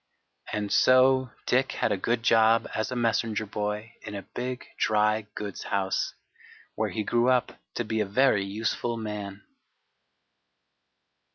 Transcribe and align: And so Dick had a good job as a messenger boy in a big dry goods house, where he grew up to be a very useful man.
And 0.51 0.71
so 0.73 1.29
Dick 1.45 1.73
had 1.73 1.91
a 1.91 1.95
good 1.95 2.23
job 2.23 2.67
as 2.73 2.91
a 2.91 2.95
messenger 2.95 3.45
boy 3.45 3.93
in 4.01 4.15
a 4.15 4.23
big 4.23 4.65
dry 4.79 5.27
goods 5.35 5.61
house, 5.65 6.15
where 6.73 6.89
he 6.89 7.03
grew 7.03 7.29
up 7.29 7.59
to 7.75 7.85
be 7.85 7.99
a 7.99 8.07
very 8.07 8.43
useful 8.43 8.97
man. 8.97 9.43